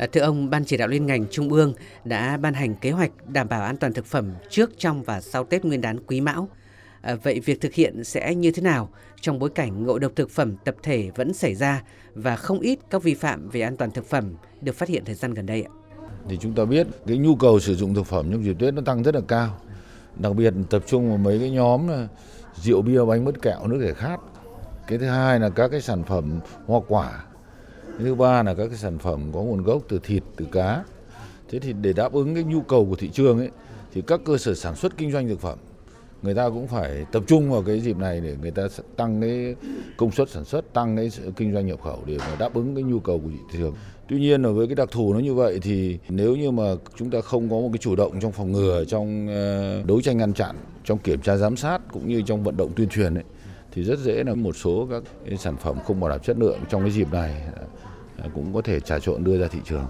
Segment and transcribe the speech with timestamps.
[0.00, 1.74] À, thưa ông, Ban chỉ đạo liên ngành Trung ương
[2.04, 5.44] đã ban hành kế hoạch đảm bảo an toàn thực phẩm trước, trong và sau
[5.44, 6.48] Tết Nguyên đán Quý Mão.
[7.00, 8.88] À, vậy việc thực hiện sẽ như thế nào
[9.20, 11.82] trong bối cảnh ngộ độc thực phẩm tập thể vẫn xảy ra
[12.14, 15.14] và không ít các vi phạm về an toàn thực phẩm được phát hiện thời
[15.14, 15.70] gian gần đây ạ?
[16.28, 18.82] Thì chúng ta biết cái nhu cầu sử dụng thực phẩm trong dịp Tết nó
[18.82, 19.60] tăng rất là cao.
[20.16, 22.08] Đặc biệt tập trung vào mấy cái nhóm là
[22.56, 24.20] rượu bia bánh mứt kẹo nước giải khát.
[24.86, 27.24] Cái thứ hai là các cái sản phẩm hoa quả.
[27.98, 30.84] Thứ ba là các cái sản phẩm có nguồn gốc từ thịt, từ cá.
[31.48, 33.50] Thế thì để đáp ứng cái nhu cầu của thị trường ấy
[33.92, 35.58] thì các cơ sở sản xuất kinh doanh thực phẩm
[36.22, 38.62] người ta cũng phải tập trung vào cái dịp này để người ta
[38.96, 39.54] tăng cái
[39.96, 42.84] công suất sản xuất, tăng cái kinh doanh nhập khẩu để mà đáp ứng cái
[42.84, 43.74] nhu cầu của thị trường.
[44.08, 46.64] Tuy nhiên là với cái đặc thù nó như vậy thì nếu như mà
[46.96, 50.18] chúng ta không có một cái chủ động trong phòng ngừa, trong ờ, đấu tranh
[50.18, 53.24] ngăn chặn, trong kiểm tra giám sát cũng như trong vận động tuyên truyền ấy,
[53.72, 55.02] thì rất dễ là một số các
[55.38, 57.42] sản phẩm không bảo đảm chất lượng trong cái dịp này
[58.16, 59.86] à, cũng có thể trà trộn đưa ra thị trường.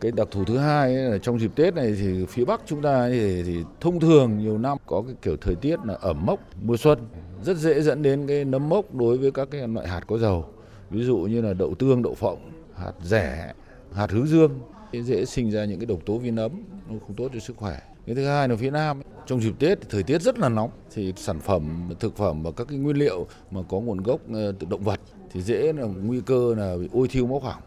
[0.00, 3.08] Cái đặc thù thứ hai là trong dịp Tết này thì phía Bắc chúng ta
[3.08, 6.76] thì, thì thông thường nhiều năm có cái kiểu thời tiết là ẩm mốc mùa
[6.76, 6.98] xuân
[7.42, 10.46] rất dễ dẫn đến cái nấm mốc đối với các cái loại hạt có dầu
[10.90, 13.52] ví dụ như là đậu tương đậu phộng hạt rẻ
[13.92, 14.60] hạt hướng dương
[14.92, 16.52] dễ sinh ra những cái độc tố vi nấm
[16.88, 20.02] không tốt cho sức khỏe cái thứ hai là phía Nam trong dịp Tết thời
[20.02, 20.70] tiết rất là nóng.
[20.94, 24.52] Thì sản phẩm thực phẩm và các cái nguyên liệu mà có nguồn gốc ờ,
[24.58, 25.00] từ động vật
[25.32, 27.62] thì dễ là nguy cơ là bị ôi thiêu máu hỏng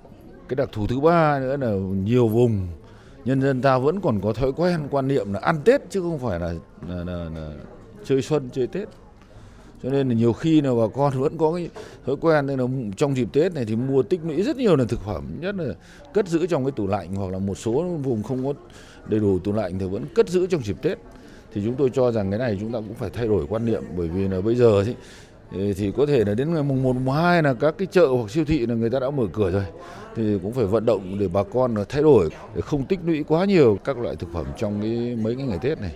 [0.49, 1.71] cái đặc thù thứ ba nữa là
[2.03, 2.67] nhiều vùng
[3.25, 6.19] nhân dân ta vẫn còn có thói quen quan niệm là ăn Tết chứ không
[6.19, 6.53] phải là,
[6.87, 7.53] là, là, là
[8.05, 8.87] chơi xuân chơi Tết
[9.83, 11.69] cho nên là nhiều khi là bà con vẫn có cái
[12.05, 12.65] thói quen nên là
[12.97, 15.23] trong dịp Tết này thì mua tích lũy rất nhiều là thực phẩm.
[15.41, 15.73] Nhất là
[16.13, 18.53] cất giữ trong cái tủ lạnh hoặc là một số vùng không có
[19.07, 20.97] đầy đủ tủ lạnh thì vẫn cất giữ trong dịp Tết.
[21.53, 23.83] Thì chúng tôi cho rằng cái này chúng ta cũng phải thay đổi quan niệm
[23.97, 24.95] bởi vì là bây giờ thì
[25.73, 28.31] thì có thể là đến ngày mùng 1, mùng 2 là các cái chợ hoặc
[28.31, 29.65] siêu thị là người ta đã mở cửa rồi.
[30.15, 33.45] Thì cũng phải vận động để bà con thay đổi để không tích lũy quá
[33.45, 35.95] nhiều các loại thực phẩm trong cái mấy cái ngày Tết này.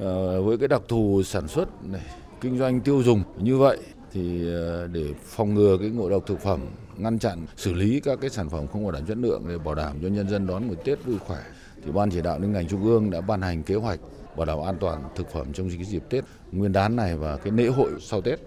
[0.00, 2.02] À, với cái đặc thù sản xuất này
[2.40, 3.78] kinh doanh tiêu dùng như vậy
[4.12, 6.60] thì ờ, để phòng ngừa cái ngộ độc thực phẩm,
[6.96, 9.74] ngăn chặn, xử lý các cái sản phẩm không bảo đảm chất lượng để bảo
[9.74, 11.38] đảm cho nhân dân đón một Tết vui khỏe,
[11.84, 14.00] thì ban chỉ đạo liên ngành trung ương đã ban hành kế hoạch
[14.36, 17.52] bảo đảm an toàn thực phẩm trong cái dịp Tết Nguyên đán này và cái
[17.52, 18.40] lễ hội sau Tết.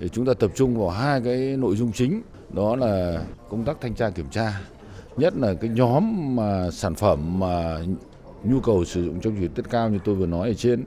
[0.00, 3.76] Thì chúng ta tập trung vào hai cái nội dung chính, đó là công tác
[3.80, 4.60] thanh tra kiểm tra,
[5.16, 7.78] nhất là cái nhóm mà sản phẩm mà
[8.44, 10.84] nhu cầu sử dụng trong dịp Tết cao như tôi vừa nói ở trên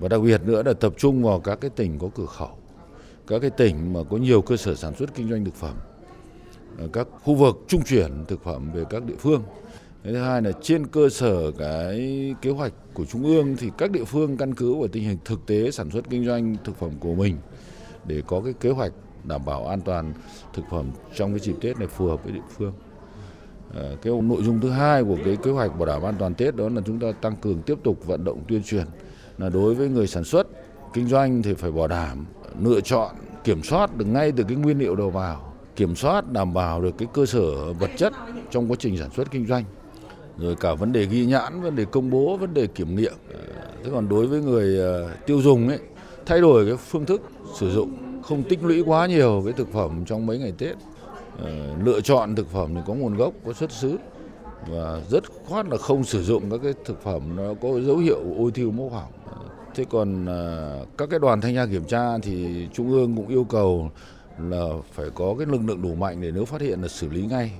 [0.00, 2.56] và đặc biệt nữa là tập trung vào các cái tỉnh có cửa khẩu,
[3.26, 5.76] các cái tỉnh mà có nhiều cơ sở sản xuất kinh doanh thực phẩm
[6.78, 9.42] à, các khu vực trung chuyển thực phẩm về các địa phương
[10.04, 14.04] thứ hai là trên cơ sở cái kế hoạch của trung ương thì các địa
[14.04, 17.14] phương căn cứ vào tình hình thực tế sản xuất kinh doanh thực phẩm của
[17.14, 17.36] mình
[18.04, 18.92] để có cái kế hoạch
[19.24, 20.12] đảm bảo an toàn
[20.54, 22.72] thực phẩm trong cái dịp Tết này phù hợp với địa phương.
[23.74, 26.56] À, cái nội dung thứ hai của cái kế hoạch bảo đảm an toàn Tết
[26.56, 28.84] đó là chúng ta tăng cường tiếp tục vận động tuyên truyền
[29.40, 30.46] là đối với người sản xuất,
[30.92, 32.26] kinh doanh thì phải bảo đảm
[32.62, 33.14] lựa chọn,
[33.44, 36.98] kiểm soát được ngay từ cái nguyên liệu đầu vào, kiểm soát đảm bảo được
[36.98, 38.12] cái cơ sở vật chất
[38.50, 39.64] trong quá trình sản xuất kinh doanh.
[40.38, 43.12] Rồi cả vấn đề ghi nhãn, vấn đề công bố, vấn đề kiểm nghiệm.
[43.84, 45.78] Thế còn đối với người ờ, tiêu dùng ấy,
[46.26, 47.22] thay đổi cái phương thức
[47.58, 50.76] sử dụng, không tích lũy quá nhiều cái thực phẩm trong mấy ngày Tết.
[51.42, 51.50] Ờ,
[51.84, 53.96] lựa chọn thực phẩm thì có nguồn gốc, có xuất xứ.
[54.68, 58.20] Và rất khoát là không sử dụng các cái thực phẩm nó có dấu hiệu
[58.38, 59.12] ôi thiêu mốc hỏng
[59.80, 63.44] thế còn ờ, các cái đoàn thanh tra kiểm tra thì trung ương cũng yêu
[63.44, 63.90] cầu
[64.38, 67.26] là phải có cái lực lượng đủ mạnh để nếu phát hiện là xử lý
[67.26, 67.52] ngay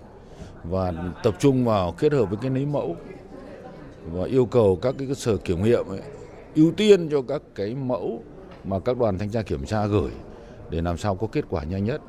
[0.64, 0.92] và
[1.22, 2.96] tập trung vào kết hợp với cái lấy mẫu
[4.12, 6.00] và yêu cầu các cái cơ sở kiểm nghiệm ấy,
[6.54, 8.22] ưu tiên cho các cái mẫu
[8.64, 10.10] mà các đoàn thanh tra kiểm tra gửi
[10.70, 12.00] để làm sao có kết quả nhanh nhất.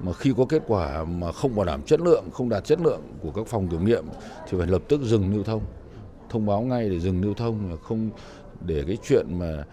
[0.00, 3.00] Mà khi có kết quả mà không bảo đảm chất lượng không đạt chất lượng
[3.22, 4.04] của các phòng kiểm nghiệm
[4.48, 5.62] thì phải lập tức dừng lưu thông
[6.32, 8.10] thông báo ngay để dừng lưu thông không
[8.66, 9.64] để cái chuyện mà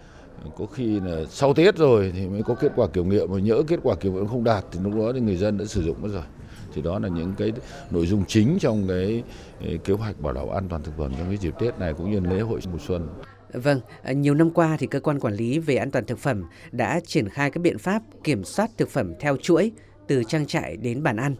[0.58, 3.62] có khi là sau Tết rồi thì mới có kết quả kiểm nghiệm mà nhỡ
[3.68, 6.02] kết quả kiểm nghiệm không đạt thì lúc đó thì người dân đã sử dụng
[6.02, 6.22] mất rồi
[6.74, 7.52] thì đó là những cái
[7.90, 9.22] nội dung chính trong cái
[9.84, 12.20] kế hoạch bảo đảm an toàn thực phẩm trong cái dịp Tết này cũng như
[12.20, 13.08] lễ hội mùa xuân.
[13.52, 16.44] Vâng, à, nhiều năm qua thì cơ quan quản lý về an toàn thực phẩm
[16.72, 19.72] đã triển khai các biện pháp kiểm soát thực phẩm theo chuỗi
[20.08, 21.34] từ trang trại đến bàn ăn.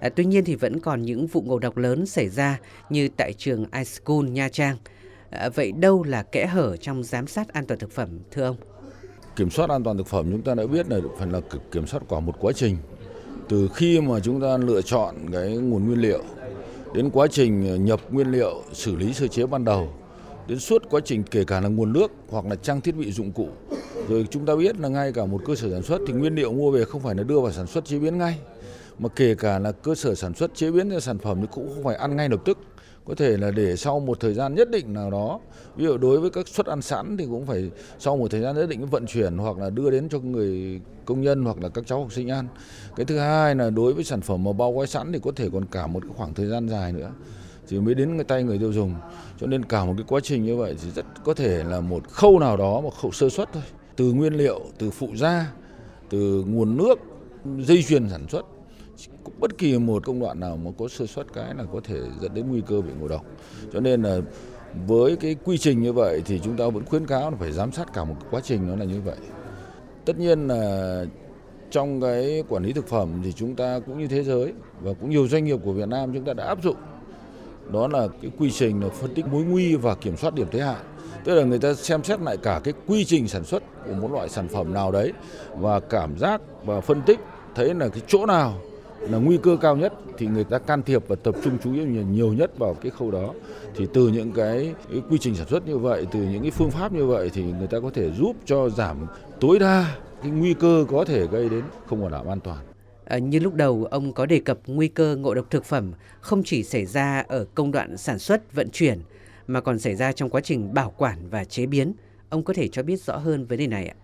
[0.00, 2.58] À, tuy nhiên thì vẫn còn những vụ ngộ độc lớn xảy ra
[2.90, 4.76] như tại trường iSchool Nha Trang.
[5.32, 8.56] À, vậy đâu là kẽ hở trong giám sát an toàn thực phẩm thưa ông?
[9.36, 11.40] Kiểm soát an toàn thực phẩm chúng ta đã biết là phần là
[11.72, 12.76] kiểm soát qua một quá trình.
[13.48, 16.22] Từ khi mà chúng ta lựa chọn cái nguồn nguyên liệu
[16.94, 19.88] đến quá trình nhập nguyên liệu, xử lý sơ chế ban đầu
[20.46, 23.32] đến suốt quá trình kể cả là nguồn nước hoặc là trang thiết bị dụng
[23.32, 23.48] cụ.
[24.08, 26.52] Rồi chúng ta biết là ngay cả một cơ sở sản xuất thì nguyên liệu
[26.52, 28.38] mua về không phải là đưa vào sản xuất chế biến ngay
[28.98, 31.70] mà kể cả là cơ sở sản xuất chế biến ra sản phẩm thì cũng
[31.74, 32.58] không phải ăn ngay lập tức
[33.06, 35.40] có thể là để sau một thời gian nhất định nào đó,
[35.76, 38.56] ví dụ đối với các suất ăn sẵn thì cũng phải sau một thời gian
[38.56, 41.84] nhất định vận chuyển hoặc là đưa đến cho người công nhân hoặc là các
[41.86, 42.46] cháu học sinh ăn.
[42.96, 45.48] Cái thứ hai là đối với sản phẩm mà bao gói sẵn thì có thể
[45.52, 47.10] còn cả một cái khoảng thời gian dài nữa,
[47.68, 48.94] thì mới đến người tay người tiêu dùng.
[49.40, 52.08] Cho nên cả một cái quá trình như vậy thì rất có thể là một
[52.08, 53.62] khâu nào đó, một khâu sơ xuất thôi.
[53.96, 55.52] Từ nguyên liệu, từ phụ gia,
[56.10, 56.98] từ nguồn nước,
[57.58, 58.46] dây chuyền sản xuất
[59.38, 62.34] bất kỳ một công đoạn nào mà có sơ suất cái là có thể dẫn
[62.34, 63.24] đến nguy cơ bị ngộ độc.
[63.72, 64.18] Cho nên là
[64.86, 67.72] với cái quy trình như vậy thì chúng ta vẫn khuyến cáo là phải giám
[67.72, 69.16] sát cả một quá trình nó là như vậy.
[70.04, 71.04] Tất nhiên là
[71.70, 75.10] trong cái quản lý thực phẩm thì chúng ta cũng như thế giới và cũng
[75.10, 76.76] nhiều doanh nghiệp của Việt Nam chúng ta đã áp dụng.
[77.72, 80.60] Đó là cái quy trình là phân tích mối nguy và kiểm soát điểm thế
[80.60, 80.84] hạn.
[81.24, 84.12] Tức là người ta xem xét lại cả cái quy trình sản xuất của một
[84.12, 85.12] loại sản phẩm nào đấy
[85.56, 87.18] và cảm giác và phân tích
[87.54, 88.60] thấy là cái chỗ nào
[89.10, 91.84] là nguy cơ cao nhất thì người ta can thiệp và tập trung chú ý
[91.84, 93.34] nhiều nhất vào cái khâu đó
[93.76, 96.70] thì từ những cái, cái quy trình sản xuất như vậy từ những cái phương
[96.70, 99.06] pháp như vậy thì người ta có thể giúp cho giảm
[99.40, 102.64] tối đa cái nguy cơ có thể gây đến không bảo đảm an toàn
[103.04, 106.42] À, như lúc đầu ông có đề cập nguy cơ ngộ độc thực phẩm không
[106.44, 109.00] chỉ xảy ra ở công đoạn sản xuất, vận chuyển
[109.46, 111.92] mà còn xảy ra trong quá trình bảo quản và chế biến.
[112.28, 113.94] Ông có thể cho biết rõ hơn vấn đề này ạ?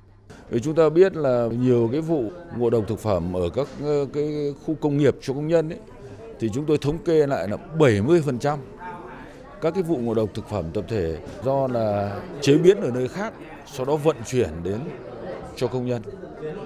[0.51, 2.25] Vì chúng ta biết là nhiều cái vụ
[2.57, 5.79] ngộ độc thực phẩm ở các ờ, cái khu công nghiệp cho công nhân ấy,
[6.41, 8.59] thì chúng tôi thống kê lại là 70%
[9.61, 13.09] các cái vụ ngộ độc thực phẩm tập thể do là chế biến ở nơi
[13.09, 13.33] khác,
[13.73, 14.79] sau đó vận chuyển đến
[15.57, 16.03] cho công nhân.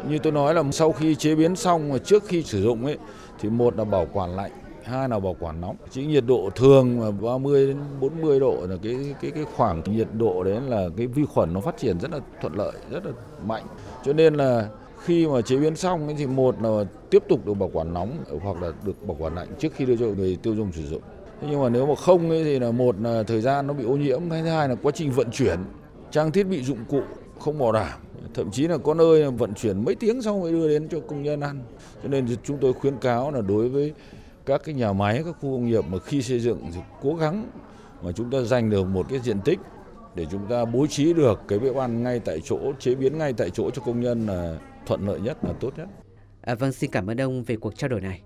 [0.09, 2.99] Như tôi nói là sau khi chế biến xong và trước khi sử dụng ấy
[3.41, 4.51] thì một là bảo quản lạnh,
[4.85, 5.77] hai là bảo quản nóng.
[5.91, 10.09] Chỉ nhiệt độ thường là 30 đến 40 độ là cái cái cái khoảng nhiệt
[10.19, 13.13] độ đấy là cái vi khuẩn nó phát triển rất là thuận lợi, rất là
[13.47, 13.65] mạnh.
[14.05, 14.69] Cho nên là
[15.05, 18.11] khi mà chế biến xong thì một là tiếp tục được bảo quản nóng
[18.43, 21.03] hoặc là được bảo quản lạnh trước khi đưa cho người tiêu dùng sử dụng.
[21.41, 23.85] Thế nhưng mà nếu mà không ấy thì là một là thời gian nó bị
[23.85, 25.59] ô nhiễm, thứ hai là quá trình vận chuyển,
[26.11, 27.01] trang thiết bị dụng cụ
[27.39, 28.01] không bảo đảm
[28.35, 31.23] thậm chí là có nơi vận chuyển mấy tiếng sau mới đưa đến cho công
[31.23, 31.63] nhân ăn
[32.03, 33.93] cho nên chúng tôi khuyến cáo là đối với
[34.47, 37.51] các cái nhà máy các khu công nghiệp mà khi xây dựng thì cố gắng
[38.03, 39.59] mà chúng ta dành được một cái diện tích
[40.15, 43.33] để chúng ta bố trí được cái bếp ăn ngay tại chỗ chế biến ngay
[43.33, 45.89] tại chỗ cho công nhân là thuận lợi nhất là tốt nhất.
[46.41, 48.23] À, vâng xin cảm ơn ông về cuộc trao đổi này.